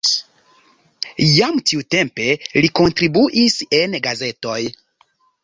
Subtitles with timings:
[1.31, 2.31] Jam tiutempe
[2.65, 4.59] li kontribuis en gazetoj.